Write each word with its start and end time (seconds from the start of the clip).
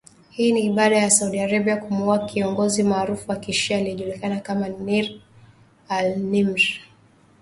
Hii 0.29 0.51
ni 0.51 0.69
baada 0.69 0.95
ya 0.97 1.09
Saudi 1.09 1.39
Arabia 1.39 1.77
kumuua 1.77 2.19
kiongozi 2.25 2.83
maarufu 2.83 3.29
wa 3.29 3.35
kishia, 3.35 3.77
aliyejulikana 3.77 4.39
kama 4.39 4.67
Nimr 4.69 5.21
al 5.89 6.17
Nimr 6.17 6.61